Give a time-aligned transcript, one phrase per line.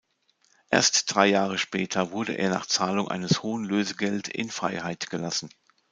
[0.71, 5.51] Erst drei Jahre später wurde er nach Zahlung eines hohen Lösegeld in Freiheit gelassen.